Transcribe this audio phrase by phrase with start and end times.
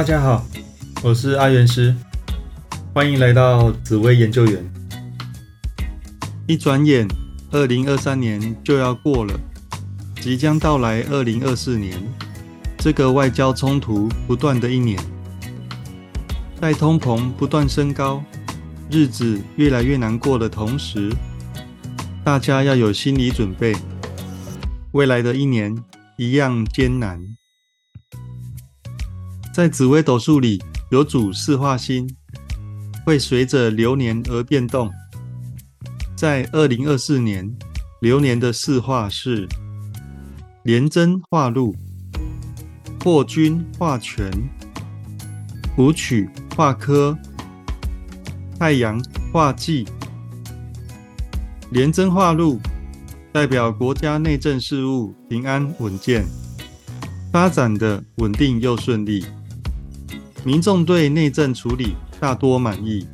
[0.00, 0.42] 大家好，
[1.02, 1.94] 我是阿元师，
[2.94, 4.72] 欢迎来到紫薇研究员。
[6.46, 7.06] 一转眼，
[7.50, 9.38] 二零二三年就要过了，
[10.18, 12.02] 即将到来二零二四年，
[12.78, 14.98] 这个外交冲突不断的一年，
[16.58, 18.24] 在通膨不断升高、
[18.90, 21.12] 日子越来越难过的同时，
[22.24, 23.76] 大家要有心理准备，
[24.92, 25.76] 未来的一年
[26.16, 27.20] 一样艰难。
[29.60, 30.58] 在紫微斗数里，
[30.90, 32.08] 有主四化星，
[33.04, 34.90] 会随着流年而变动。
[36.16, 37.46] 在二零二四年，
[38.00, 39.46] 流年的四化是
[40.62, 41.76] 廉贞化禄、
[42.98, 44.32] 破军化权、
[45.76, 47.14] 武曲化科、
[48.58, 48.98] 太阳
[49.30, 49.86] 化忌。
[51.70, 52.58] 廉贞化禄
[53.30, 56.24] 代表国家内政事务平安稳健，
[57.30, 59.22] 发展的稳定又顺利。
[60.42, 63.06] 民众对内政处理大多满意，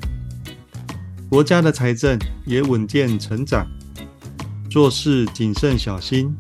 [1.28, 3.66] 国家的财政也稳健成长，
[4.70, 6.32] 做事谨慎小心。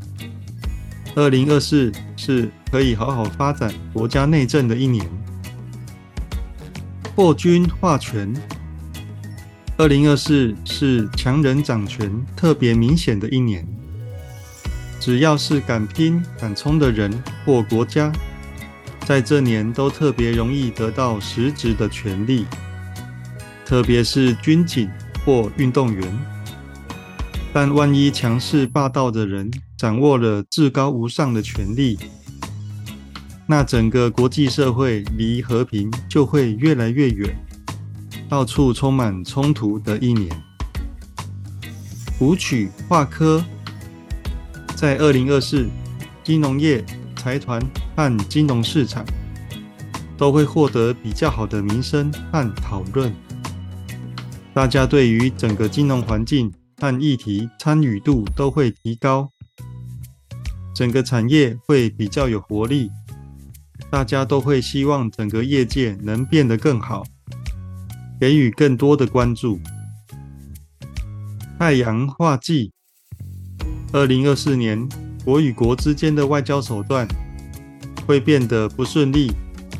[1.16, 5.04] 二零二四是可以好好发展国家内政的一年。
[7.16, 8.32] 破军化权，
[9.76, 13.66] 二零二四是强人掌权特别明显的一年。
[15.00, 17.12] 只要是敢拼敢冲的人
[17.44, 18.12] 或国家。
[19.06, 22.44] 在这年都特别容易得到实质的权利，
[23.64, 24.90] 特别是军警
[25.24, 26.12] 或运动员。
[27.52, 31.96] 但万一强势霸道的人掌握了至高无上的权力，
[33.46, 37.32] 那整个国际社会离和平就会越来越远，
[38.28, 40.28] 到处充满冲突的一年。
[42.18, 43.44] 舞曲化科，
[44.74, 45.68] 在二零二四
[46.24, 46.84] 金融业。
[47.16, 47.60] 财团
[47.96, 49.02] 和金融市场
[50.18, 53.12] 都会获得比较好的名声和讨论，
[54.52, 59.30] 大家对于整个金融环境和议题参与度都会提高，
[60.74, 62.90] 整个产业会比较有活力，
[63.90, 67.02] 大家都会希望整个业界能变得更好，
[68.20, 69.58] 给予更多的关注。
[71.58, 72.70] 太阳化忌，
[73.92, 74.86] 二零二四年。
[75.24, 77.04] 国与国之间的外交手段
[78.06, 79.32] 会变得不顺利，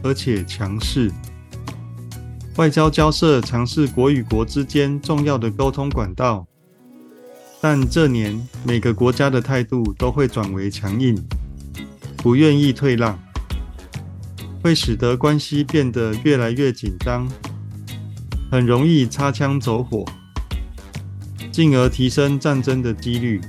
[0.03, 1.11] 而且强势。
[2.57, 6.47] 外交交涉尝试国与国之间重要的沟通管道，
[7.61, 11.17] 但这年每个国家的态度都会转为强硬，
[12.17, 13.19] 不愿意退让，
[14.63, 17.29] 会使得关系变得越来越紧张，
[18.51, 20.05] 很容易擦枪走火，
[21.53, 23.41] 进而提升战争的几率。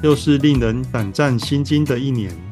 [0.00, 2.47] 又是令人胆战心惊的一年。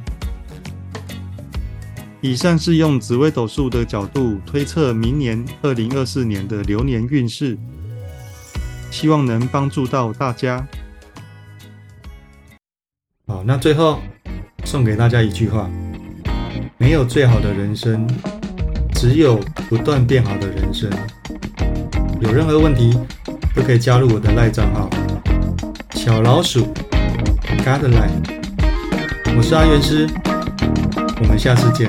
[2.26, 7.56] 以上是用紫微斗数的角度推测明年二零二四年的流年运势，
[8.90, 10.66] 希望能帮助到大家。
[13.28, 14.00] 好，那最后
[14.64, 15.70] 送给大家一句话：
[16.78, 18.04] 没有最好的人生，
[18.92, 19.36] 只有
[19.68, 20.90] 不断变好的人生。
[22.20, 22.98] 有任何问题
[23.54, 24.90] 都可以加入我的赖账号
[25.92, 26.66] 小老鼠。
[27.64, 28.10] Godline，
[29.36, 30.08] 我是阿元师，
[31.20, 31.88] 我们下次见，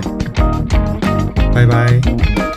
[1.53, 2.56] 拜拜。